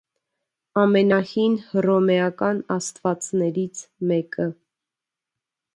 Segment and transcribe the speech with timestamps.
[0.83, 4.51] Ամենահին հռոմեական աստվածներից մեկը։